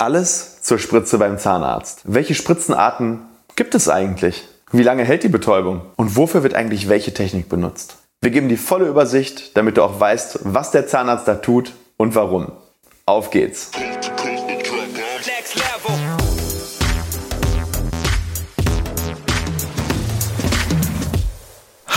Alles 0.00 0.62
zur 0.62 0.78
Spritze 0.78 1.18
beim 1.18 1.38
Zahnarzt. 1.38 2.02
Welche 2.04 2.36
Spritzenarten 2.36 3.22
gibt 3.56 3.74
es 3.74 3.88
eigentlich? 3.88 4.46
Wie 4.70 4.84
lange 4.84 5.02
hält 5.02 5.24
die 5.24 5.28
Betäubung? 5.28 5.80
Und 5.96 6.14
wofür 6.14 6.44
wird 6.44 6.54
eigentlich 6.54 6.88
welche 6.88 7.12
Technik 7.12 7.48
benutzt? 7.48 7.96
Wir 8.20 8.30
geben 8.30 8.48
die 8.48 8.56
volle 8.56 8.86
Übersicht, 8.86 9.56
damit 9.56 9.76
du 9.76 9.82
auch 9.82 9.98
weißt, 9.98 10.40
was 10.44 10.70
der 10.70 10.86
Zahnarzt 10.86 11.26
da 11.26 11.34
tut 11.34 11.72
und 11.96 12.14
warum. 12.14 12.52
Auf 13.06 13.30
geht's! 13.30 13.72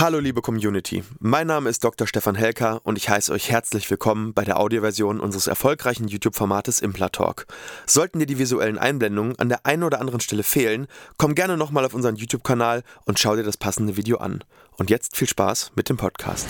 Hallo 0.02 0.18
liebe 0.18 0.42
Community, 0.42 1.04
mein 1.20 1.46
Name 1.46 1.70
ist 1.70 1.84
Dr. 1.84 2.08
Stefan 2.08 2.34
Helker 2.34 2.80
und 2.82 2.98
ich 2.98 3.08
heiße 3.08 3.32
euch 3.32 3.52
herzlich 3.52 3.88
willkommen 3.88 4.34
bei 4.34 4.42
der 4.42 4.58
Audioversion 4.58 5.20
unseres 5.20 5.46
erfolgreichen 5.46 6.08
YouTube-Formates 6.08 6.80
Implatalk. 6.80 7.46
Sollten 7.86 8.18
dir 8.18 8.26
die 8.26 8.40
visuellen 8.40 8.78
Einblendungen 8.78 9.38
an 9.38 9.48
der 9.48 9.64
einen 9.64 9.84
oder 9.84 10.00
anderen 10.00 10.18
Stelle 10.18 10.42
fehlen, 10.42 10.88
komm 11.18 11.36
gerne 11.36 11.56
nochmal 11.56 11.84
auf 11.84 11.94
unseren 11.94 12.16
YouTube-Kanal 12.16 12.82
und 13.04 13.20
schau 13.20 13.36
dir 13.36 13.44
das 13.44 13.56
passende 13.56 13.96
Video 13.96 14.16
an. 14.16 14.42
Und 14.76 14.90
jetzt 14.90 15.16
viel 15.16 15.28
Spaß 15.28 15.70
mit 15.76 15.88
dem 15.88 15.98
Podcast. 15.98 16.48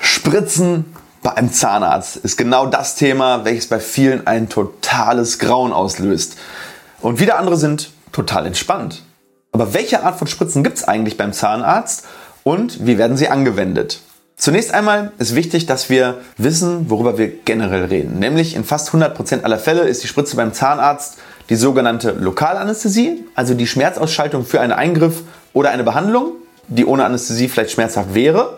Spritzen 0.00 0.86
bei 1.22 1.32
einem 1.36 1.52
Zahnarzt 1.52 2.16
ist 2.16 2.36
genau 2.36 2.66
das 2.66 2.96
Thema, 2.96 3.44
welches 3.44 3.68
bei 3.68 3.78
vielen 3.78 4.26
ein 4.26 4.48
totales 4.48 5.38
Grauen 5.38 5.72
auslöst. 5.72 6.36
Und 7.00 7.20
wieder 7.20 7.38
andere 7.38 7.56
sind 7.56 7.92
total 8.10 8.44
entspannt. 8.46 9.04
Aber 9.52 9.72
welche 9.72 10.02
Art 10.02 10.18
von 10.18 10.26
Spritzen 10.26 10.64
gibt 10.64 10.78
es 10.78 10.84
eigentlich 10.84 11.16
beim 11.16 11.32
Zahnarzt 11.32 12.06
und 12.44 12.86
wie 12.86 12.98
werden 12.98 13.16
sie 13.16 13.28
angewendet. 13.28 14.00
Zunächst 14.36 14.72
einmal 14.72 15.12
ist 15.18 15.34
wichtig, 15.34 15.66
dass 15.66 15.90
wir 15.90 16.18
wissen, 16.38 16.88
worüber 16.88 17.18
wir 17.18 17.28
generell 17.28 17.84
reden. 17.84 18.18
Nämlich 18.18 18.56
in 18.56 18.64
fast 18.64 18.88
100% 18.88 19.42
aller 19.42 19.58
Fälle 19.58 19.82
ist 19.82 20.02
die 20.02 20.08
Spritze 20.08 20.34
beim 20.36 20.54
Zahnarzt 20.54 21.18
die 21.50 21.56
sogenannte 21.56 22.12
Lokalanästhesie, 22.12 23.24
also 23.34 23.54
die 23.54 23.66
Schmerzausschaltung 23.66 24.46
für 24.46 24.60
einen 24.60 24.72
Eingriff 24.72 25.24
oder 25.52 25.70
eine 25.70 25.84
Behandlung, 25.84 26.32
die 26.68 26.86
ohne 26.86 27.04
Anästhesie 27.04 27.48
vielleicht 27.48 27.72
schmerzhaft 27.72 28.14
wäre. 28.14 28.56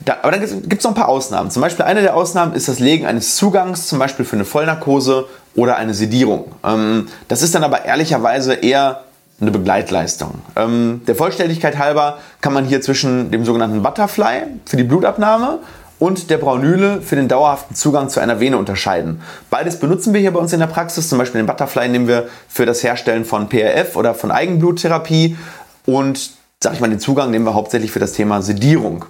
Da, 0.00 0.18
aber 0.22 0.32
dann 0.32 0.40
gibt 0.62 0.78
es 0.78 0.84
noch 0.84 0.92
ein 0.92 0.96
paar 0.96 1.08
Ausnahmen. 1.08 1.50
Zum 1.50 1.62
Beispiel 1.62 1.84
eine 1.84 2.02
der 2.02 2.14
Ausnahmen 2.14 2.54
ist 2.54 2.68
das 2.68 2.78
Legen 2.78 3.06
eines 3.06 3.36
Zugangs, 3.36 3.88
zum 3.88 3.98
Beispiel 3.98 4.24
für 4.24 4.36
eine 4.36 4.44
Vollnarkose 4.44 5.26
oder 5.56 5.76
eine 5.76 5.94
Sedierung. 5.94 6.52
Ähm, 6.64 7.08
das 7.28 7.42
ist 7.42 7.54
dann 7.54 7.64
aber 7.64 7.84
ehrlicherweise 7.84 8.54
eher 8.54 9.02
eine 9.40 9.50
Begleitleistung. 9.50 10.40
Ähm, 10.56 11.02
der 11.06 11.14
Vollständigkeit 11.14 11.78
halber 11.78 12.18
kann 12.40 12.52
man 12.52 12.64
hier 12.64 12.80
zwischen 12.80 13.30
dem 13.30 13.44
sogenannten 13.44 13.82
Butterfly 13.82 14.44
für 14.64 14.76
die 14.76 14.84
Blutabnahme 14.84 15.60
und 15.98 16.30
der 16.30 16.38
Braunüle 16.38 17.00
für 17.00 17.16
den 17.16 17.28
dauerhaften 17.28 17.74
Zugang 17.74 18.08
zu 18.08 18.20
einer 18.20 18.40
Vene 18.40 18.56
unterscheiden. 18.56 19.22
Beides 19.50 19.78
benutzen 19.78 20.12
wir 20.12 20.20
hier 20.20 20.32
bei 20.32 20.40
uns 20.40 20.52
in 20.52 20.60
der 20.60 20.66
Praxis. 20.66 21.08
Zum 21.08 21.18
Beispiel 21.18 21.40
den 21.40 21.46
Butterfly 21.46 21.88
nehmen 21.88 22.08
wir 22.08 22.28
für 22.48 22.66
das 22.66 22.82
Herstellen 22.82 23.24
von 23.24 23.48
PRF 23.48 23.96
oder 23.96 24.14
von 24.14 24.30
Eigenbluttherapie 24.30 25.36
und 25.86 26.30
sag 26.62 26.74
ich 26.74 26.80
mal, 26.80 26.90
den 26.90 27.00
Zugang 27.00 27.30
nehmen 27.30 27.44
wir 27.44 27.54
hauptsächlich 27.54 27.90
für 27.90 28.00
das 28.00 28.12
Thema 28.12 28.42
Sedierung. 28.42 29.04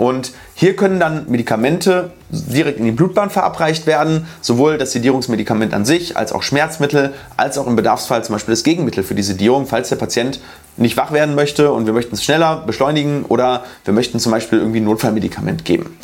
Und 0.00 0.32
hier 0.54 0.76
können 0.76 0.98
dann 0.98 1.26
Medikamente 1.28 2.12
direkt 2.30 2.78
in 2.78 2.86
die 2.86 2.90
Blutbahn 2.90 3.28
verabreicht 3.28 3.86
werden, 3.86 4.26
sowohl 4.40 4.78
das 4.78 4.92
Sedierungsmedikament 4.92 5.74
an 5.74 5.84
sich, 5.84 6.16
als 6.16 6.32
auch 6.32 6.42
Schmerzmittel, 6.42 7.12
als 7.36 7.58
auch 7.58 7.66
im 7.66 7.76
Bedarfsfall 7.76 8.24
zum 8.24 8.34
Beispiel 8.34 8.52
das 8.52 8.62
Gegenmittel 8.62 9.04
für 9.04 9.14
die 9.14 9.22
Sedierung, 9.22 9.66
falls 9.66 9.90
der 9.90 9.96
Patient 9.96 10.40
nicht 10.78 10.96
wach 10.96 11.12
werden 11.12 11.34
möchte 11.34 11.70
und 11.70 11.84
wir 11.84 11.92
möchten 11.92 12.14
es 12.14 12.24
schneller 12.24 12.62
beschleunigen 12.66 13.26
oder 13.28 13.64
wir 13.84 13.92
möchten 13.92 14.18
zum 14.20 14.32
Beispiel 14.32 14.60
irgendwie 14.60 14.80
ein 14.80 14.84
Notfallmedikament 14.84 15.66
geben. 15.66 15.94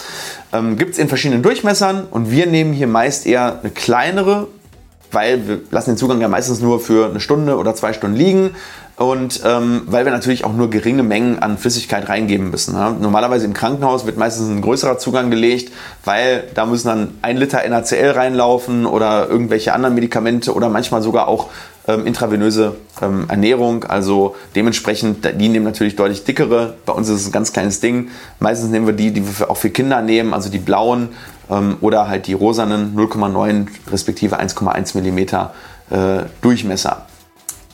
Ähm, 0.53 0.77
Gibt 0.77 0.93
es 0.93 0.99
in 0.99 1.09
verschiedenen 1.09 1.43
Durchmessern 1.43 2.07
und 2.11 2.31
wir 2.31 2.45
nehmen 2.45 2.75
hier 2.75 2.89
meist 2.89 3.25
eher 3.25 3.61
eine 3.63 3.71
kleinere, 3.71 4.49
weil 5.13 5.49
wir 5.49 5.61
lassen 5.71 5.91
den 5.91 5.97
Zugang 5.97 6.21
ja 6.21 6.29
meistens 6.29 6.61
nur 6.61 6.81
für 6.81 7.11
eine 7.11 7.21
Stunde 7.21 7.57
oder 7.57 7.75
zwei 7.75 7.93
Stunden 7.93 8.17
liegen. 8.17 8.51
Und 8.97 9.43
ähm, 9.45 9.83
weil 9.87 10.07
wir 10.07 10.13
natürlich 10.13 10.45
auch 10.47 10.55
nur 10.55 10.71
geringe 10.71 11.03
Mengen 11.03 11.39
an 11.39 11.59
Flüssigkeit 11.59 12.09
reingeben 12.09 12.51
müssen. 12.51 12.75
Ne? 12.75 12.97
Normalerweise 12.99 13.45
im 13.45 13.53
Krankenhaus 13.53 14.07
wird 14.07 14.17
meistens 14.17 14.49
ein 14.49 14.63
größerer 14.63 14.97
Zugang 14.97 15.31
gelegt, 15.31 15.71
weil 16.05 16.45
da 16.55 16.65
müssen 16.65 16.89
dann 16.89 17.09
ein 17.21 17.37
Liter 17.37 17.61
NaCl 17.69 18.13
reinlaufen 18.13 18.87
oder 18.87 19.29
irgendwelche 19.29 19.75
anderen 19.75 19.95
Medikamente 19.95 20.55
oder 20.55 20.71
manchmal 20.71 21.03
sogar 21.03 21.29
auch 21.29 21.51
ähm, 21.89 22.07
intravenöse 22.07 22.77
ähm, 23.03 23.27
Ernährung. 23.29 23.85
Also 23.85 24.35
dementsprechend, 24.55 25.29
die 25.41 25.49
nehmen 25.51 25.67
natürlich 25.67 25.97
deutlich 25.97 26.25
dickere. 26.25 26.75
Bei 26.87 26.95
uns 26.95 27.11
ist 27.11 27.21
es 27.21 27.27
ein 27.27 27.33
ganz 27.33 27.53
kleines 27.53 27.81
Ding. 27.81 28.09
Meistens 28.41 28.71
nehmen 28.71 28.87
wir 28.87 28.95
die, 28.95 29.11
die 29.11 29.23
wir 29.39 29.51
auch 29.51 29.59
für 29.59 29.71
Kinder 29.71 30.01
nehmen, 30.01 30.33
also 30.33 30.49
die 30.49 30.59
blauen 30.59 31.11
oder 31.81 32.09
halt 32.09 32.27
die 32.27 32.33
rosanen 32.33 32.97
0,9 32.97 33.69
respektive 33.91 34.41
1,1 34.41 34.97
Millimeter 34.97 35.55
äh, 35.91 36.25
Durchmesser. 36.43 37.07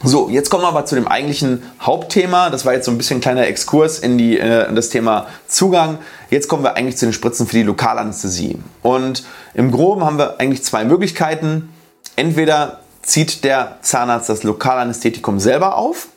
So, 0.05 0.29
jetzt 0.29 0.51
kommen 0.51 0.65
wir 0.65 0.69
aber 0.69 0.85
zu 0.85 0.97
dem 0.97 1.07
eigentlichen 1.07 1.63
Hauptthema. 1.81 2.51
Das 2.51 2.67
war 2.67 2.73
jetzt 2.73 2.87
so 2.87 2.91
ein 2.91 2.99
bisschen 2.99 3.19
ein 3.19 3.21
kleiner 3.21 3.47
Exkurs 3.47 4.01
in, 4.01 4.19
die, 4.19 4.37
äh, 4.37 4.69
in 4.69 4.75
das 4.75 4.89
Thema 4.89 5.27
Zugang. 5.47 5.99
Jetzt 6.29 6.49
kommen 6.49 6.65
wir 6.65 6.75
eigentlich 6.75 6.97
zu 6.97 7.07
den 7.07 7.13
Spritzen 7.13 7.47
für 7.47 7.57
die 7.57 7.63
Lokalanästhesie. 7.63 8.59
Und 8.83 9.23
im 9.55 9.71
Groben 9.71 10.05
haben 10.05 10.19
wir 10.19 10.41
eigentlich 10.41 10.65
zwei 10.65 10.85
Möglichkeiten. 10.85 11.73
Entweder 12.17 12.81
zieht 13.03 13.45
der 13.45 13.79
Zahnarzt 13.83 14.29
das 14.29 14.43
Lokalanästhetikum 14.43 15.39
selber 15.39 15.77
auf 15.77 16.09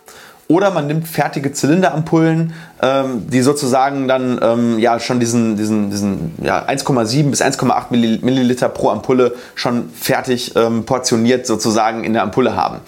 oder 0.47 0.71
man 0.71 0.87
nimmt 0.87 1.07
fertige 1.07 1.51
Zylinderampullen, 1.53 2.53
ähm, 2.81 3.27
die 3.29 3.41
sozusagen 3.41 4.07
dann 4.07 4.39
ähm, 4.41 4.79
ja 4.79 4.99
schon 4.99 5.19
diesen, 5.19 5.57
diesen, 5.57 5.89
diesen 5.89 6.33
ja, 6.41 6.67
1,7 6.67 7.29
bis 7.29 7.41
1,8 7.41 7.91
Milliliter 7.91 8.69
pro 8.69 8.89
Ampulle 8.89 9.33
schon 9.55 9.89
fertig 9.89 10.55
ähm, 10.55 10.85
portioniert 10.85 11.47
sozusagen 11.47 12.03
in 12.03 12.13
der 12.13 12.23
Ampulle 12.23 12.55
haben. 12.55 12.79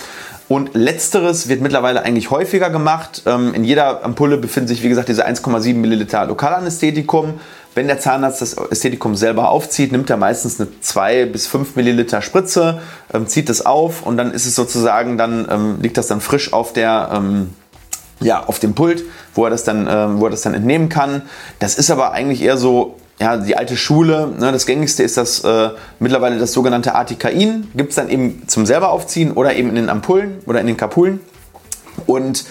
Und 0.49 0.75
letzteres 0.75 1.49
wird 1.49 1.61
mittlerweile 1.61 2.03
eigentlich 2.03 2.31
häufiger 2.31 2.69
gemacht. 2.69 3.23
Ähm, 3.25 3.53
in 3.53 3.63
jeder 3.63 4.05
Ampulle 4.05 4.37
befinden 4.37 4.69
sich, 4.69 4.83
wie 4.83 4.89
gesagt, 4.89 5.09
diese 5.09 5.27
1,7 5.27 5.73
Milliliter 5.75 6.25
Lokalanästhetikum. 6.25 7.39
Wenn 7.77 7.87
der 7.87 7.99
Zahnarzt 7.99 8.41
das 8.41 8.53
Ästhetikum 8.53 9.15
selber 9.15 9.49
aufzieht, 9.49 9.91
nimmt 9.91 10.09
er 10.09 10.17
meistens 10.17 10.59
eine 10.59 10.69
2 10.81 11.27
bis 11.27 11.45
5 11.45 11.75
Milliliter 11.75 12.23
Spritze, 12.23 12.81
ähm, 13.13 13.27
zieht 13.27 13.49
es 13.49 13.65
auf 13.65 14.01
und 14.01 14.17
dann 14.17 14.31
ist 14.33 14.47
es 14.47 14.55
sozusagen, 14.55 15.17
dann 15.17 15.47
ähm, 15.49 15.77
liegt 15.79 15.97
das 15.97 16.07
dann 16.07 16.19
frisch 16.19 16.53
auf 16.53 16.73
der 16.73 17.21
ja, 18.19 18.43
auf 18.43 18.57
dem 18.57 18.73
Pult, 18.73 19.03
wo 19.35 19.43
er 19.43 19.51
das 19.51 19.63
dann, 19.63 19.85
wo 20.19 20.25
er 20.25 20.31
das 20.31 20.41
dann 20.41 20.55
entnehmen 20.55 20.89
kann. 20.89 21.21
Das 21.59 21.75
ist 21.75 21.91
aber 21.91 22.13
eigentlich 22.13 22.41
eher 22.41 22.57
so 22.57 22.95
ja, 23.19 23.37
die 23.37 23.55
alte 23.55 23.77
Schule, 23.77 24.27
ne, 24.39 24.51
das 24.51 24.65
gängigste 24.65 25.03
ist 25.03 25.17
das 25.17 25.43
äh, 25.43 25.69
mittlerweile 25.99 26.37
das 26.37 26.53
sogenannte 26.53 26.95
Artikain. 26.95 27.67
Gibt 27.75 27.89
es 27.89 27.95
dann 27.95 28.09
eben 28.09 28.47
zum 28.47 28.65
selber 28.65 28.89
aufziehen 28.89 29.31
oder 29.31 29.55
eben 29.55 29.69
in 29.69 29.75
den 29.75 29.89
Ampullen 29.89 30.39
oder 30.45 30.61
in 30.61 30.67
den 30.67 30.77
Kapulen. 30.77 31.19
Und 32.05 32.45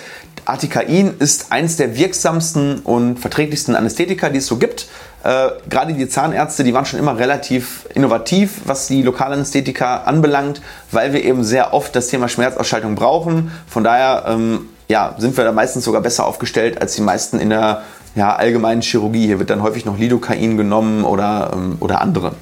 Artikain 0.46 1.14
ist 1.18 1.52
eins 1.52 1.76
der 1.76 1.96
wirksamsten 1.96 2.78
und 2.80 3.18
verträglichsten 3.18 3.74
Anästhetika, 3.74 4.28
die 4.30 4.38
es 4.38 4.46
so 4.46 4.56
gibt. 4.56 4.86
Äh, 5.24 5.48
Gerade 5.68 5.92
die 5.92 6.08
Zahnärzte, 6.08 6.62
die 6.62 6.72
waren 6.72 6.86
schon 6.86 7.00
immer 7.00 7.18
relativ 7.18 7.86
innovativ, 7.94 8.60
was 8.64 8.86
die 8.86 9.02
Lokalanästhetika 9.02 10.04
anbelangt, 10.04 10.62
weil 10.92 11.12
wir 11.12 11.24
eben 11.24 11.42
sehr 11.42 11.74
oft 11.74 11.94
das 11.96 12.08
Thema 12.08 12.28
Schmerzausschaltung 12.28 12.94
brauchen. 12.94 13.50
Von 13.66 13.82
daher 13.82 14.24
ähm, 14.28 14.68
ja, 14.88 15.16
sind 15.18 15.36
wir 15.36 15.44
da 15.44 15.52
meistens 15.52 15.84
sogar 15.84 16.00
besser 16.00 16.26
aufgestellt 16.26 16.80
als 16.80 16.94
die 16.94 17.02
meisten 17.02 17.40
in 17.40 17.50
der 17.50 17.82
ja, 18.14 18.34
allgemeinen 18.34 18.82
Chirurgie. 18.82 19.26
Hier 19.26 19.38
wird 19.38 19.50
dann 19.50 19.62
häufig 19.62 19.84
noch 19.84 19.98
Lidocain 19.98 20.56
genommen 20.56 21.04
oder, 21.04 21.50
ähm, 21.52 21.76
oder 21.80 22.00
andere. 22.00 22.32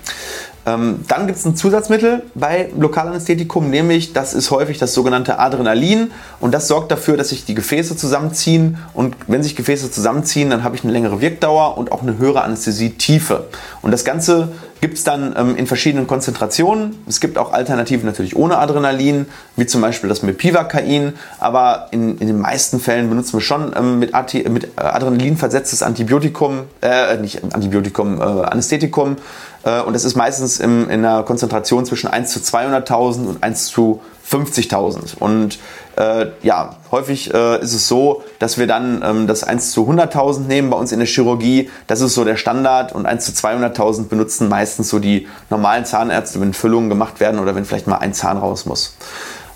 Ähm, 0.66 1.04
dann 1.08 1.26
gibt 1.26 1.38
es 1.38 1.44
ein 1.44 1.56
Zusatzmittel 1.56 2.22
bei 2.34 2.70
Lokalanästhetikum, 2.78 3.69
nämlich 3.69 4.12
das 4.14 4.32
ist 4.32 4.50
häufig 4.50 4.78
das 4.78 4.94
sogenannte 4.94 5.38
Adrenalin 5.38 6.10
und 6.41 6.52
das 6.52 6.69
sorgt 6.69 6.91
dafür, 6.91 7.16
dass 7.16 7.28
sich 7.28 7.44
die 7.44 7.54
Gefäße 7.54 7.97
zusammenziehen 7.97 8.78
und 8.94 9.14
wenn 9.26 9.42
sich 9.42 9.56
Gefäße 9.56 9.91
zusammenziehen, 9.91 10.48
dann 10.48 10.64
habe 10.64 10.76
ich 10.76 10.82
eine 10.82 10.92
längere 10.92 11.20
Wirkdauer 11.20 11.76
und 11.76 11.92
auch 11.92 12.03
eine 12.03 12.19
höhere 12.19 12.42
Anästhesietiefe. 12.42 13.48
Und 13.82 13.91
das 13.91 14.04
Ganze 14.04 14.48
gibt 14.84 14.98
es 14.98 15.04
dann 15.04 15.34
ähm, 15.38 15.56
in 15.56 15.66
verschiedenen 15.66 16.06
Konzentrationen. 16.06 16.97
Es 17.08 17.20
gibt 17.20 17.38
auch 17.38 17.54
Alternativen 17.54 18.04
natürlich 18.04 18.36
ohne 18.36 18.58
Adrenalin, 18.58 19.24
wie 19.56 19.65
zum 19.65 19.80
Beispiel 19.80 20.10
das 20.10 20.22
mit 20.22 20.36
Pivacain, 20.36 21.15
aber 21.41 21.89
in, 21.91 22.18
in 22.18 22.27
den 22.27 22.39
meisten 22.39 22.80
Fällen 22.80 23.09
benutzen 23.09 23.33
wir 23.33 23.41
schon 23.41 23.72
ähm, 23.74 23.98
mit, 23.98 24.12
mit 24.50 24.65
äh, 24.65 24.68
Adrenalin 24.83 25.39
versetztes 25.39 25.83
Antibiotikum, 25.83 26.65
äh, 26.83 27.16
nicht 27.16 27.42
Antibiotikum, 27.54 28.21
äh, 28.21 28.24
Anästhetikum. 28.24 29.16
Äh, 29.65 29.81
und 29.81 29.95
das 29.95 30.05
ist 30.05 30.16
meistens 30.16 30.61
im, 30.61 30.89
in 30.89 31.05
einer 31.05 31.22
Konzentration 31.22 31.84
zwischen 31.87 32.09
1 32.09 32.33
zu 32.33 32.41
200.000 32.41 33.27
und 33.27 33.43
1 33.43 33.66
zu 33.66 34.01
50.000. 34.31 35.19
Und 35.19 35.59
äh, 35.97 36.27
ja, 36.43 36.77
häufig 36.91 37.33
äh, 37.33 37.61
ist 37.61 37.75
es 37.75 37.89
so, 37.89 38.22
dass 38.39 38.59
wir 38.59 38.66
dann 38.66 39.03
ähm, 39.05 39.27
das 39.27 39.45
1 39.45 39.72
zu 39.72 39.89
100.000 39.89 40.41
nehmen 40.41 40.71
bei 40.71 40.77
uns 40.77 40.93
in 40.93 40.99
der 40.99 41.07
Chirurgie. 41.07 41.71
Das 41.87 42.01
ist 42.01 42.15
so 42.15 42.25
der 42.25 42.37
Standard 42.37 42.95
und 42.95 43.07
1 43.07 43.25
zu 43.25 43.33
200.000 43.33 44.09
benutzen 44.09 44.49
meistens 44.49 44.89
so 44.89 44.99
die 44.99 45.28
normalen 45.51 45.84
Zahnärzte, 45.84 46.41
wenn 46.41 46.55
Füllungen 46.55 46.89
gemacht 46.89 47.21
werden 47.21 47.39
oder 47.39 47.55
wenn 47.55 47.65
vielleicht 47.65 47.87
mal 47.87 47.99
ein 47.99 48.15
Zahn 48.15 48.39
raus 48.39 48.66
muss. 48.66 48.97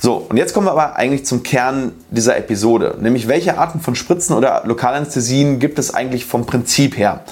So, 0.01 0.27
und 0.29 0.37
jetzt 0.37 0.55
kommen 0.55 0.67
wir 0.67 0.73
aber 0.73 0.95
eigentlich 0.95 1.27
zum 1.27 1.43
Kern 1.43 1.93
dieser 2.11 2.37
Episode, 2.37 2.97
nämlich 3.01 3.27
welche 3.27 3.59
Arten 3.59 3.81
von 3.81 3.97
Spritzen 3.97 4.37
oder 4.37 4.63
Lokalanästhesien 4.65 5.59
gibt 5.59 5.77
es 5.81 5.93
eigentlich 5.93 6.25
vom 6.25 6.47
Prinzip 6.47 6.97
her? 6.97 7.25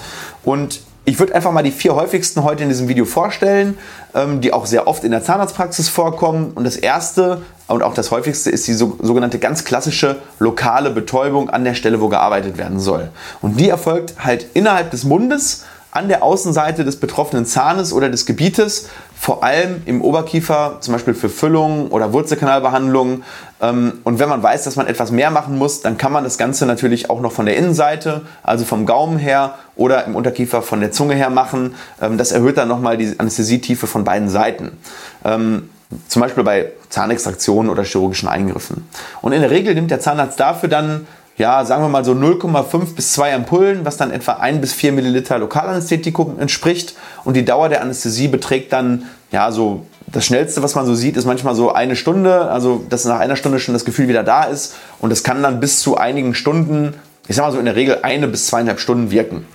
Und 0.43 0.81
Ich 1.09 1.21
würde 1.21 1.37
einfach 1.37 1.53
mal 1.53 1.63
die 1.63 1.71
vier 1.71 1.95
häufigsten 1.95 2.43
heute 2.43 2.65
in 2.65 2.69
diesem 2.69 2.89
Video 2.89 3.05
vorstellen, 3.05 3.79
ähm, 4.13 4.41
die 4.41 4.53
auch 4.53 4.67
sehr 4.67 4.89
oft 4.89 5.05
in 5.05 5.13
der 5.13 5.23
Zahnarztpraxis 5.23 5.89
vorkommen. 5.89 6.51
Und 6.57 6.65
das 6.65 6.75
erste 6.75 7.43
und 7.69 7.85
auch 7.85 7.95
das 7.95 8.11
häufigste 8.11 8.51
ist 8.51 8.67
die 8.67 8.73
sogenannte 8.73 9.39
ganz 9.39 9.65
klassische 9.65 10.17
lokale 10.41 10.91
Betäubung 10.91 11.49
an 11.49 11.63
der 11.63 11.75
Stelle, 11.75 12.01
wo 12.01 12.09
gearbeitet 12.09 12.59
werden 12.59 12.81
soll. 12.81 13.11
Und 13.41 13.61
die 13.61 13.69
erfolgt 13.69 14.15
halt 14.19 14.47
innerhalb 14.55 14.91
des 14.91 15.05
Mundes 15.05 15.65
an 15.91 16.09
der 16.09 16.23
Außenseite 16.23 16.85
des 16.85 16.97
betroffenen 16.97 17.47
Zahnes 17.47 17.93
oder 17.93 18.11
des 18.11 18.27
Gebietes, 18.27 18.89
vor 19.19 19.43
allem 19.43 19.83
im 19.87 20.03
Oberkiefer, 20.03 20.79
zum 20.81 20.93
Beispiel 20.93 21.15
für 21.15 21.29
Füllungen 21.29 21.89
oder 21.89 22.13
Wurzelkanalbehandlungen. 22.13 23.25
Ähm, 23.63 23.95
und 24.05 24.19
wenn 24.19 24.29
man 24.29 24.43
weiß, 24.43 24.65
dass 24.65 24.77
man 24.77 24.87
etwas 24.87 25.11
mehr 25.11 25.31
machen 25.31 25.57
muss, 25.57 25.81
dann 25.81 25.97
kann 25.97 26.13
man 26.13 26.25
das 26.25 26.37
Ganze 26.37 26.67
natürlich 26.67 27.09
auch 27.09 27.21
noch 27.21 27.33
von 27.33 27.47
der 27.47 27.57
Innenseite, 27.57 28.23
also 28.43 28.65
vom 28.65 28.85
Gaumen 28.85 29.19
her 29.19 29.55
oder 29.75 30.05
im 30.05 30.15
Unterkiefer 30.15 30.61
von 30.61 30.81
der 30.81 30.93
Zunge 30.93 31.15
her 31.15 31.31
machen. 31.31 31.75
Ähm, 32.01 32.19
das 32.19 32.33
erhöht 32.33 32.59
dann 32.59 32.69
nochmal 32.69 32.99
die 32.99 33.19
Anästhesietiefe 33.19 33.87
von 33.87 34.05
beiden 34.05 34.29
Seiten. 34.29 34.77
Ähm, 35.25 35.71
zum 36.09 36.21
Beispiel 36.21 36.45
bei 36.45 36.73
Zahnextraktionen 36.91 37.71
oder 37.71 37.85
chirurgischen 37.85 38.29
Eingriffen. 38.29 38.89
Und 39.23 39.33
in 39.33 39.41
der 39.41 39.51
Regel 39.51 39.75
nimmt 39.75 39.91
der 39.91 40.01
Zahnarzt 40.01 40.39
dafür 40.39 40.69
dann 40.69 41.07
ja, 41.39 41.65
sagen 41.65 41.83
wir 41.83 41.89
mal 41.89 42.05
so 42.05 42.13
0,5 42.13 42.95
bis 42.95 43.13
2 43.13 43.35
Ampullen, 43.35 43.85
was 43.85 43.97
dann 43.97 44.11
etwa 44.11 44.33
1 44.35 44.61
bis 44.61 44.73
4 44.73 44.93
Milliliter 44.93 45.39
Lokalanästhetikum 45.39 46.39
entspricht. 46.41 46.95
Und 47.25 47.35
die 47.35 47.45
Dauer 47.45 47.69
der 47.69 47.83
Anästhesie 47.83 48.29
beträgt 48.29 48.73
dann, 48.73 49.05
ja, 49.31 49.53
so 49.53 49.85
das 50.07 50.25
Schnellste, 50.25 50.63
was 50.63 50.75
man 50.75 50.87
so 50.87 50.95
sieht, 50.95 51.17
ist 51.17 51.27
manchmal 51.27 51.55
so 51.55 51.73
eine 51.73 51.97
Stunde, 51.97 52.51
also 52.51 52.85
dass 52.89 53.05
nach 53.05 53.19
einer 53.19 53.37
Stunde 53.37 53.59
schon 53.59 53.75
das 53.75 53.85
Gefühl 53.85 54.09
wieder 54.09 54.23
da 54.23 54.45
ist. 54.45 54.75
Und 55.01 55.11
es 55.11 55.25
kann 55.25 55.43
dann 55.43 55.61
bis 55.61 55.81
zu 55.81 55.97
einigen 55.99 56.35
Stunden, 56.35 56.95
ich 57.29 57.37
sag 57.37 57.45
mal 57.45 57.53
so 57.53 57.59
in 57.59 57.67
der 57.67 57.77
Regel 57.77 57.99
eine 58.03 58.29
bis 58.29 58.47
zweieinhalb 58.47 58.81
Stunden 58.81 59.11
wirken. 59.11 59.47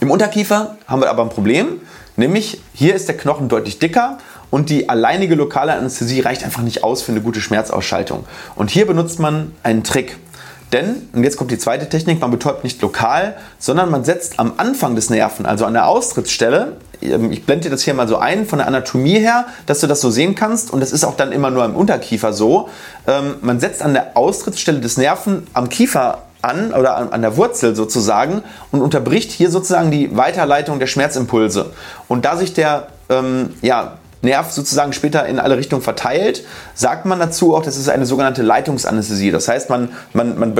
Im 0.00 0.10
Unterkiefer 0.10 0.76
haben 0.86 1.02
wir 1.02 1.10
aber 1.10 1.22
ein 1.22 1.30
Problem, 1.30 1.80
nämlich 2.16 2.60
hier 2.74 2.94
ist 2.94 3.08
der 3.08 3.16
Knochen 3.16 3.48
deutlich 3.48 3.78
dicker 3.78 4.18
und 4.50 4.70
die 4.70 4.88
alleinige 4.88 5.34
lokale 5.34 5.72
Anästhesie 5.72 6.20
reicht 6.20 6.44
einfach 6.44 6.62
nicht 6.62 6.84
aus 6.84 7.02
für 7.02 7.12
eine 7.12 7.22
gute 7.22 7.40
Schmerzausschaltung. 7.40 8.24
Und 8.54 8.70
hier 8.70 8.86
benutzt 8.86 9.18
man 9.18 9.52
einen 9.62 9.82
Trick. 9.82 10.16
Denn, 10.72 11.08
und 11.12 11.22
jetzt 11.22 11.36
kommt 11.36 11.50
die 11.50 11.58
zweite 11.58 11.88
Technik, 11.88 12.20
man 12.20 12.30
betäubt 12.30 12.64
nicht 12.64 12.80
lokal, 12.80 13.36
sondern 13.58 13.90
man 13.90 14.04
setzt 14.04 14.38
am 14.38 14.54
Anfang 14.56 14.94
des 14.94 15.10
Nerven, 15.10 15.44
also 15.44 15.66
an 15.66 15.74
der 15.74 15.86
Austrittsstelle, 15.86 16.76
ähm, 17.02 17.32
ich 17.32 17.44
blende 17.44 17.64
dir 17.64 17.70
das 17.70 17.82
hier 17.82 17.94
mal 17.94 18.08
so 18.08 18.16
ein 18.16 18.46
von 18.46 18.58
der 18.58 18.68
Anatomie 18.68 19.18
her, 19.18 19.46
dass 19.66 19.80
du 19.80 19.86
das 19.86 20.00
so 20.00 20.10
sehen 20.10 20.34
kannst 20.34 20.72
und 20.72 20.80
das 20.80 20.92
ist 20.92 21.04
auch 21.04 21.16
dann 21.16 21.32
immer 21.32 21.50
nur 21.50 21.64
im 21.64 21.74
Unterkiefer 21.74 22.32
so. 22.32 22.68
Ähm, 23.06 23.36
man 23.42 23.60
setzt 23.60 23.82
an 23.82 23.92
der 23.92 24.16
Austrittsstelle 24.16 24.80
des 24.80 24.96
Nerven 24.96 25.46
am 25.52 25.68
Kiefer 25.68 26.22
an 26.40 26.72
oder 26.72 27.12
an, 27.12 27.22
der 27.22 27.36
Wurzel 27.36 27.76
sozusagen 27.76 28.42
und 28.72 28.82
unterbricht 28.82 29.30
hier 29.30 29.50
sozusagen 29.50 29.90
die 29.92 30.16
Weiterleitung 30.16 30.80
der 30.80 30.88
Schmerzimpulse. 30.88 31.70
Und 32.08 32.24
da 32.24 32.36
sich 32.36 32.52
der 32.52 32.88
ähm, 33.08 33.54
ja, 33.62 33.98
Nerv 34.22 34.52
sozusagen 34.52 34.92
später 34.92 35.26
in 35.26 35.38
alle 35.38 35.56
Richtungen 35.56 35.82
verteilt, 35.82 36.44
sagt 36.74 37.06
man 37.06 37.18
dazu 37.18 37.54
auch, 37.54 37.62
das 37.62 37.76
ist 37.76 37.88
eine 37.88 38.06
sogenannte 38.06 38.42
Leitungsanästhesie. 38.42 39.32
Das 39.32 39.48
heißt, 39.48 39.68
man, 39.68 39.90
man, 40.12 40.38
man, 40.38 40.54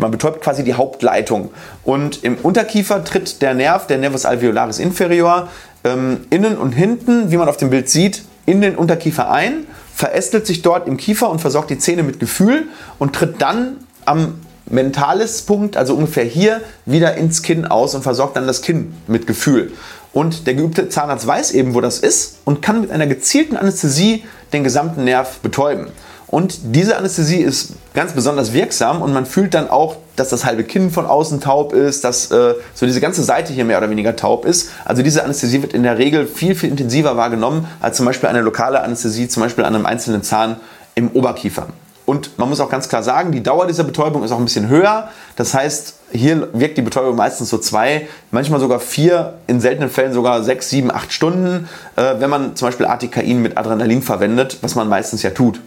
man 0.00 0.10
betäubt 0.10 0.40
quasi 0.40 0.64
die 0.64 0.74
Hauptleitung. 0.74 1.50
Und 1.84 2.22
im 2.24 2.36
Unterkiefer 2.36 3.04
tritt 3.04 3.42
der 3.42 3.54
Nerv, 3.54 3.86
der 3.88 3.98
Nervus 3.98 4.24
alveolaris 4.24 4.78
inferior, 4.78 5.48
ähm, 5.84 6.20
innen 6.30 6.56
und 6.56 6.72
hinten, 6.72 7.30
wie 7.30 7.36
man 7.36 7.48
auf 7.48 7.56
dem 7.56 7.70
Bild 7.70 7.88
sieht, 7.88 8.22
in 8.46 8.60
den 8.60 8.76
Unterkiefer 8.76 9.30
ein, 9.30 9.66
verästelt 9.94 10.46
sich 10.46 10.62
dort 10.62 10.86
im 10.86 10.96
Kiefer 10.96 11.28
und 11.28 11.40
versorgt 11.40 11.70
die 11.70 11.78
Zähne 11.78 12.04
mit 12.04 12.20
Gefühl 12.20 12.68
und 13.00 13.14
tritt 13.14 13.42
dann 13.42 13.78
am 14.04 14.34
mentales 14.70 15.42
Punkt, 15.42 15.76
also 15.76 15.94
ungefähr 15.94 16.24
hier, 16.24 16.60
wieder 16.86 17.16
ins 17.16 17.42
Kinn 17.42 17.66
aus 17.66 17.94
und 17.94 18.02
versorgt 18.02 18.36
dann 18.36 18.46
das 18.46 18.62
Kinn 18.62 18.94
mit 19.06 19.26
Gefühl. 19.26 19.72
Und 20.18 20.48
der 20.48 20.54
geübte 20.54 20.88
Zahnarzt 20.88 21.28
weiß 21.28 21.52
eben, 21.52 21.74
wo 21.74 21.80
das 21.80 22.00
ist 22.00 22.38
und 22.44 22.60
kann 22.60 22.80
mit 22.80 22.90
einer 22.90 23.06
gezielten 23.06 23.56
Anästhesie 23.56 24.24
den 24.52 24.64
gesamten 24.64 25.04
Nerv 25.04 25.38
betäuben. 25.42 25.86
Und 26.26 26.58
diese 26.74 26.96
Anästhesie 26.96 27.36
ist 27.36 27.74
ganz 27.94 28.14
besonders 28.14 28.52
wirksam 28.52 29.00
und 29.00 29.12
man 29.12 29.26
fühlt 29.26 29.54
dann 29.54 29.70
auch, 29.70 29.94
dass 30.16 30.30
das 30.30 30.44
halbe 30.44 30.64
Kinn 30.64 30.90
von 30.90 31.06
außen 31.06 31.40
taub 31.40 31.72
ist, 31.72 32.02
dass 32.02 32.32
äh, 32.32 32.54
so 32.74 32.84
diese 32.84 33.00
ganze 33.00 33.22
Seite 33.22 33.52
hier 33.52 33.64
mehr 33.64 33.78
oder 33.78 33.90
weniger 33.90 34.16
taub 34.16 34.44
ist. 34.44 34.70
Also 34.84 35.02
diese 35.04 35.22
Anästhesie 35.22 35.62
wird 35.62 35.72
in 35.72 35.84
der 35.84 35.98
Regel 35.98 36.26
viel, 36.26 36.56
viel 36.56 36.70
intensiver 36.70 37.16
wahrgenommen 37.16 37.68
als 37.78 37.96
zum 37.96 38.04
Beispiel 38.04 38.28
eine 38.28 38.40
lokale 38.40 38.82
Anästhesie, 38.82 39.28
zum 39.28 39.44
Beispiel 39.44 39.64
an 39.64 39.76
einem 39.76 39.86
einzelnen 39.86 40.24
Zahn 40.24 40.56
im 40.96 41.12
Oberkiefer. 41.12 41.68
Und 42.08 42.38
man 42.38 42.48
muss 42.48 42.58
auch 42.60 42.70
ganz 42.70 42.88
klar 42.88 43.02
sagen, 43.02 43.32
die 43.32 43.42
Dauer 43.42 43.66
dieser 43.66 43.84
Betäubung 43.84 44.24
ist 44.24 44.32
auch 44.32 44.38
ein 44.38 44.44
bisschen 44.46 44.70
höher. 44.70 45.10
Das 45.36 45.52
heißt, 45.52 45.92
hier 46.10 46.48
wirkt 46.54 46.78
die 46.78 46.82
Betäubung 46.82 47.16
meistens 47.16 47.50
so 47.50 47.58
zwei, 47.58 48.08
manchmal 48.30 48.60
sogar 48.60 48.80
vier, 48.80 49.34
in 49.46 49.60
seltenen 49.60 49.90
Fällen 49.90 50.14
sogar 50.14 50.42
sechs, 50.42 50.70
sieben, 50.70 50.90
acht 50.90 51.12
Stunden, 51.12 51.68
äh, 51.96 52.14
wenn 52.18 52.30
man 52.30 52.56
zum 52.56 52.68
Beispiel 52.68 52.86
Artikain 52.86 53.42
mit 53.42 53.58
Adrenalin 53.58 54.00
verwendet, 54.00 54.56
was 54.62 54.74
man 54.74 54.88
meistens 54.88 55.22
ja 55.22 55.28
tut. 55.28 55.60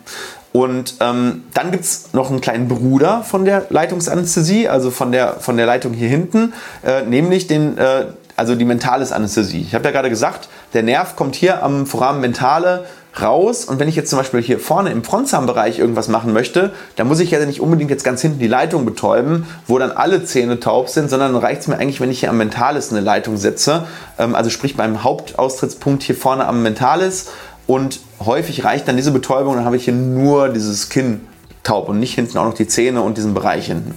Und 0.52 0.96
ähm, 1.00 1.44
dann 1.54 1.70
gibt 1.70 1.84
es 1.84 2.12
noch 2.14 2.32
einen 2.32 2.42
kleinen 2.42 2.68
Bruder 2.68 3.22
von 3.22 3.46
der 3.46 3.68
Leitungsanästhesie, 3.70 4.68
also 4.68 4.90
von 4.90 5.12
der, 5.12 5.34
von 5.34 5.58
der 5.58 5.68
Leitung 5.68 5.94
hier 5.94 6.10
hinten, 6.10 6.54
äh, 6.84 7.04
nämlich 7.04 7.46
den, 7.46 7.78
äh, 7.78 8.06
also 8.36 8.56
die 8.56 8.66
mentales 8.66 9.12
Anästhesie. 9.12 9.62
Ich 9.62 9.76
habe 9.76 9.86
ja 9.86 9.92
gerade 9.92 10.10
gesagt, 10.10 10.50
der 10.74 10.82
Nerv 10.82 11.16
kommt 11.16 11.36
hier 11.36 11.62
am 11.62 11.86
Foramen 11.86 12.20
mentale 12.20 12.86
raus. 13.20 13.66
Und 13.66 13.80
wenn 13.80 13.90
ich 13.90 13.96
jetzt 13.96 14.10
zum 14.10 14.20
Beispiel 14.20 14.42
hier 14.42 14.60
vorne 14.60 14.92
im 14.92 15.04
Frontzahnbereich 15.04 15.80
irgendwas 15.80 16.08
machen 16.08 16.34
möchte, 16.34 16.72
dann 16.96 17.08
muss 17.08 17.20
ich 17.20 17.32
ja 17.32 17.44
nicht 17.46 17.60
unbedingt 17.60 17.90
jetzt 17.90 18.04
ganz 18.04 18.22
hinten 18.22 18.40
die 18.40 18.48
Leitung 18.48 18.86
betäuben, 18.86 19.46
wo 19.68 19.78
dann 19.80 19.92
alle 19.92 20.24
Zähne 20.24 20.60
taub 20.60 20.90
sind, 20.90 21.10
sondern 21.10 21.36
reicht 21.36 21.62
es 21.62 21.68
mir 21.68 21.78
eigentlich, 21.78 22.00
wenn 22.00 22.12
ich 22.12 22.22
hier 22.22 22.30
am 22.30 22.38
Mentalis 22.38 22.92
eine 22.92 23.02
Leitung 23.02 23.38
setze, 23.38 23.86
ähm, 24.18 24.36
also 24.36 24.50
sprich 24.50 24.78
beim 24.78 25.04
Hauptaustrittspunkt 25.04 26.04
hier 26.04 26.16
vorne 26.16 26.46
am 26.46 26.64
Mentalis. 26.64 27.30
Und 27.68 28.00
häufig 28.26 28.64
reicht 28.64 28.88
dann 28.88 28.98
diese 28.98 29.12
Betäubung, 29.12 29.56
dann 29.56 29.66
habe 29.66 29.78
ich 29.78 29.86
hier 29.86 29.94
nur 29.94 30.50
dieses 30.50 30.90
Kinn 30.90 31.22
taub 31.64 31.90
und 31.90 32.00
nicht 32.00 32.16
hinten 32.16 32.38
auch 32.38 32.46
noch 32.46 32.54
die 32.54 32.68
Zähne 32.68 33.02
und 33.02 33.18
diesen 33.18 33.34
Bereich 33.34 33.68
hinten. 33.68 33.96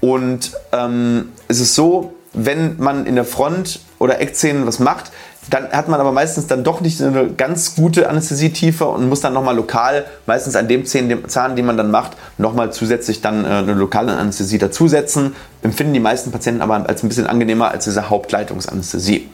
Und 0.00 0.52
ähm, 0.72 1.32
es 1.48 1.60
ist 1.60 1.74
so, 1.74 2.14
wenn 2.34 2.76
man 2.78 3.06
in 3.06 3.14
der 3.14 3.24
Front 3.24 3.80
oder 4.04 4.20
Eckzähnen 4.20 4.66
was 4.66 4.78
macht, 4.78 5.10
dann 5.50 5.70
hat 5.70 5.88
man 5.88 6.00
aber 6.00 6.12
meistens 6.12 6.46
dann 6.46 6.64
doch 6.64 6.80
nicht 6.80 7.02
eine 7.02 7.28
ganz 7.28 7.74
gute 7.74 8.08
Anästhesietiefe 8.08 8.86
und 8.86 9.08
muss 9.08 9.20
dann 9.20 9.32
nochmal 9.32 9.56
lokal, 9.56 10.04
meistens 10.26 10.56
an 10.56 10.68
dem 10.68 10.84
Zahn, 10.86 11.56
den 11.56 11.66
man 11.66 11.76
dann 11.76 11.90
macht, 11.90 12.12
nochmal 12.38 12.72
zusätzlich 12.72 13.20
dann 13.20 13.44
äh, 13.44 13.48
eine 13.48 13.74
lokale 13.74 14.16
Anästhesie 14.16 14.58
dazusetzen. 14.58 15.34
Empfinden 15.62 15.92
die 15.94 16.00
meisten 16.00 16.30
Patienten 16.30 16.62
aber 16.62 16.88
als 16.88 17.02
ein 17.02 17.08
bisschen 17.08 17.26
angenehmer 17.26 17.70
als 17.70 17.84
diese 17.84 18.08
Hauptleitungsanästhesie. 18.08 19.28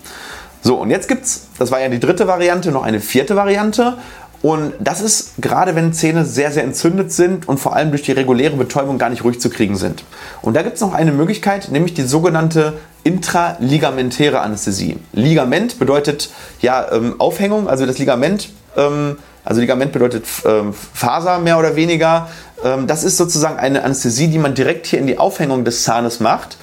So, 0.62 0.76
und 0.76 0.90
jetzt 0.90 1.08
gibt 1.08 1.24
es, 1.24 1.48
das 1.58 1.70
war 1.70 1.80
ja 1.80 1.88
die 1.88 2.00
dritte 2.00 2.26
Variante, 2.26 2.70
noch 2.70 2.82
eine 2.82 3.00
vierte 3.00 3.34
Variante. 3.34 3.96
Und 4.42 4.72
das 4.80 5.02
ist 5.02 5.34
gerade, 5.38 5.74
wenn 5.74 5.92
Zähne 5.92 6.24
sehr, 6.24 6.50
sehr 6.50 6.64
entzündet 6.64 7.12
sind 7.12 7.46
und 7.46 7.58
vor 7.58 7.76
allem 7.76 7.90
durch 7.90 8.02
die 8.02 8.12
reguläre 8.12 8.56
Betäubung 8.56 8.96
gar 8.96 9.10
nicht 9.10 9.22
ruhig 9.22 9.40
zu 9.40 9.50
kriegen 9.50 9.76
sind. 9.76 10.04
Und 10.40 10.54
da 10.56 10.62
gibt 10.62 10.76
es 10.76 10.80
noch 10.80 10.94
eine 10.94 11.12
Möglichkeit, 11.12 11.70
nämlich 11.70 11.92
die 11.92 12.02
sogenannte 12.02 12.74
intraligamentäre 13.04 14.40
Anästhesie. 14.40 14.98
Ligament 15.12 15.78
bedeutet 15.78 16.30
ja 16.60 16.90
ähm, 16.92 17.16
Aufhängung, 17.18 17.68
also 17.68 17.84
das 17.84 17.98
Ligament, 17.98 18.48
ähm, 18.76 19.18
also 19.44 19.60
Ligament 19.60 19.92
bedeutet 19.92 20.24
ähm, 20.46 20.72
Faser 20.72 21.38
mehr 21.38 21.58
oder 21.58 21.76
weniger. 21.76 22.28
Ähm, 22.64 22.86
das 22.86 23.04
ist 23.04 23.18
sozusagen 23.18 23.58
eine 23.58 23.84
Anästhesie, 23.84 24.28
die 24.28 24.38
man 24.38 24.54
direkt 24.54 24.86
hier 24.86 24.98
in 24.98 25.06
die 25.06 25.18
Aufhängung 25.18 25.64
des 25.64 25.82
Zahnes 25.82 26.20
macht. 26.20 26.56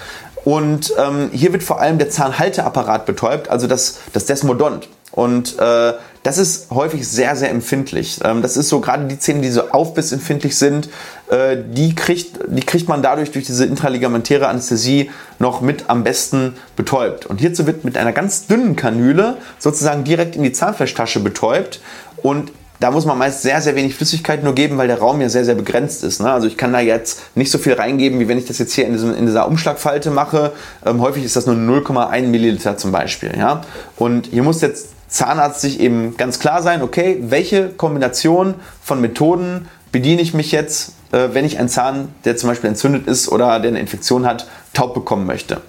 Und 0.45 0.93
ähm, 0.97 1.29
hier 1.31 1.51
wird 1.53 1.63
vor 1.63 1.81
allem 1.81 1.97
der 1.97 2.09
Zahnhalteapparat 2.09 3.05
betäubt, 3.05 3.49
also 3.49 3.67
das, 3.67 3.97
das 4.13 4.25
Desmodont. 4.25 4.87
Und 5.11 5.57
äh, 5.57 5.93
das 6.23 6.37
ist 6.37 6.69
häufig 6.71 7.07
sehr, 7.07 7.35
sehr 7.35 7.49
empfindlich. 7.49 8.19
Ähm, 8.23 8.41
das 8.41 8.57
ist 8.57 8.69
so 8.69 8.81
gerade 8.81 9.05
die 9.05 9.17
Zähne, 9.17 9.41
die 9.41 9.49
so 9.49 9.69
aufbissempfindlich 9.69 10.57
sind, 10.57 10.89
äh, 11.29 11.57
die, 11.71 11.95
kriegt, 11.95 12.39
die 12.47 12.61
kriegt 12.61 12.89
man 12.89 13.01
dadurch 13.01 13.31
durch 13.31 13.45
diese 13.45 13.65
intraligamentäre 13.65 14.47
Anästhesie 14.47 15.09
noch 15.39 15.61
mit 15.61 15.89
am 15.89 16.03
besten 16.03 16.55
betäubt. 16.75 17.25
Und 17.25 17.39
hierzu 17.39 17.65
wird 17.65 17.85
mit 17.85 17.97
einer 17.97 18.11
ganz 18.11 18.47
dünnen 18.47 18.75
Kanüle 18.75 19.37
sozusagen 19.57 20.03
direkt 20.03 20.35
in 20.35 20.43
die 20.43 20.51
Zahnfleischtasche 20.51 21.21
betäubt. 21.21 21.79
Und 22.21 22.51
da 22.79 22.91
muss 22.91 23.05
man 23.05 23.17
meist 23.17 23.41
sehr, 23.41 23.61
sehr 23.61 23.75
wenig 23.75 23.95
Flüssigkeit 23.95 24.43
nur 24.43 24.53
geben, 24.53 24.77
weil 24.77 24.87
der 24.87 24.99
Raum 24.99 25.21
ja 25.21 25.29
sehr, 25.29 25.45
sehr 25.45 25.55
begrenzt 25.55 26.03
ist. 26.03 26.19
Ne? 26.19 26.31
Also 26.31 26.45
ich 26.47 26.57
kann 26.57 26.73
da 26.73 26.79
jetzt 26.79 27.35
nicht 27.35 27.49
so 27.49 27.57
viel 27.57 27.73
reingeben, 27.73 28.19
wie 28.19 28.27
wenn 28.27 28.37
ich 28.37 28.45
das 28.45 28.59
jetzt 28.59 28.73
hier 28.73 28.85
in, 28.85 28.93
diesem, 28.93 29.15
in 29.15 29.25
dieser 29.25 29.47
Umschlagfalte 29.47 30.11
mache. 30.11 30.51
Ähm, 30.85 31.01
häufig 31.01 31.23
ist 31.23 31.35
das 31.35 31.47
nur 31.47 31.55
0,1 31.55 32.23
Milliliter 32.23 32.77
zum 32.77 32.91
Beispiel. 32.91 33.31
Ja? 33.35 33.61
Und 33.95 34.27
hier 34.27 34.43
muss 34.43 34.61
jetzt 34.61 34.96
Zahnarzt 35.07 35.61
sich 35.61 35.79
eben 35.79 36.17
ganz 36.17 36.39
klar 36.39 36.61
sein, 36.61 36.81
okay, 36.81 37.17
welche 37.21 37.69
Kombination 37.69 38.55
von 38.81 38.99
Methoden 38.99 39.67
bediene 39.91 40.21
ich 40.21 40.33
mich 40.33 40.51
jetzt, 40.51 40.93
äh, 41.11 41.29
wenn 41.31 41.45
ich 41.45 41.59
einen 41.59 41.69
Zahn, 41.69 42.09
der 42.25 42.35
zum 42.35 42.49
Beispiel 42.49 42.69
entzündet 42.69 43.07
ist 43.07 43.29
oder 43.29 43.59
der 43.59 43.69
eine 43.69 43.79
Infektion 43.79 44.25
hat, 44.25 44.47
taub 44.73 44.93
bekommen 44.93 45.25
möchte. 45.25 45.61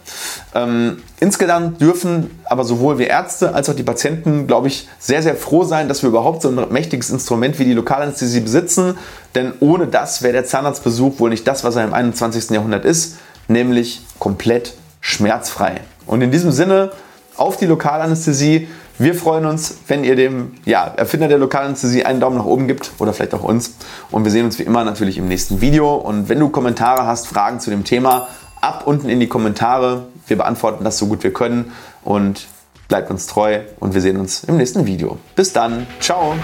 Ähm, 0.55 1.03
insgesamt 1.21 1.81
dürfen 1.81 2.41
aber 2.45 2.65
sowohl 2.65 2.99
wir 2.99 3.09
Ärzte 3.09 3.55
als 3.55 3.69
auch 3.71 3.75
die 3.75 3.85
Patienten, 3.85 4.49
glaube 4.49 4.67
ich, 4.67 4.89
sehr, 4.99 5.23
sehr 5.23 5.37
froh 5.37 5.63
sein, 5.63 5.89
dass 5.89 6.03
wir 6.03 6.09
überhaupt 6.09 6.43
so 6.43 6.49
ein 6.49 6.73
mächtiges 6.73 7.11
Instrument 7.11 7.59
wie 7.61 7.65
die 7.65 7.75
Lokalanästhesie 7.75 8.41
besitzen, 8.41 8.99
denn 9.37 9.53
ohne 9.61 9.87
das 9.87 10.23
wäre 10.23 10.33
der 10.33 10.45
Zahnarztbesuch 10.47 11.21
wohl 11.21 11.31
nicht 11.31 11.47
das, 11.47 11.63
was 11.63 11.77
er 11.77 11.85
im 11.85 11.95
21. 11.95 12.51
Jahrhundert 12.51 12.85
ist, 12.85 13.17
nämlich 13.47 14.03
komplett 14.19 14.75
schmerzfrei. 15.01 15.81
Und 16.07 16.23
in 16.23 16.33
diesem 16.33 16.51
Sinne 16.51 16.91
auf 17.39 17.57
die 17.57 17.67
Lokalanästhesie. 17.67 18.69
Wir 19.01 19.15
freuen 19.15 19.47
uns, 19.47 19.79
wenn 19.87 20.03
ihr 20.03 20.17
dem 20.17 20.55
ja, 20.65 20.85
Erfinder 20.85 21.29
der 21.29 21.39
Lokalanästhesie 21.39 22.05
einen 22.05 22.19
Daumen 22.19 22.37
nach 22.37 22.45
oben 22.45 22.67
gibt 22.67 22.91
oder 22.99 23.13
vielleicht 23.13 23.33
auch 23.33 23.45
uns. 23.45 23.75
Und 24.11 24.25
wir 24.25 24.33
sehen 24.33 24.45
uns 24.45 24.59
wie 24.59 24.65
immer 24.65 24.83
natürlich 24.83 25.19
im 25.19 25.29
nächsten 25.29 25.61
Video. 25.61 25.95
Und 25.95 26.29
wenn 26.29 26.41
du 26.41 26.49
Kommentare 26.49 27.07
hast, 27.07 27.29
Fragen 27.29 27.61
zu 27.61 27.71
dem 27.71 27.85
Thema, 27.85 28.27
ab 28.61 28.83
unten 28.87 29.09
in 29.09 29.21
die 29.21 29.29
Kommentare. 29.29 30.09
Wir 30.27 30.37
beantworten 30.37 30.83
das 30.83 30.99
so 30.99 31.07
gut 31.07 31.23
wir 31.23 31.33
können. 31.33 31.73
Und 32.03 32.49
bleibt 32.89 33.09
uns 33.11 33.29
treu 33.29 33.61
und 33.79 33.95
wir 33.95 34.01
sehen 34.01 34.17
uns 34.17 34.43
im 34.45 34.57
nächsten 34.57 34.85
Video. 34.85 35.19
Bis 35.37 35.53
dann. 35.53 35.87
Ciao. 36.01 36.35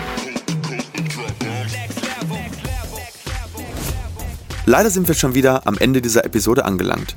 Leider 4.67 4.91
sind 4.91 5.09
wir 5.09 5.15
schon 5.15 5.35
wieder 5.35 5.67
am 5.67 5.77
Ende 5.77 6.01
dieser 6.01 6.25
Episode 6.25 6.65
angelangt. 6.65 7.17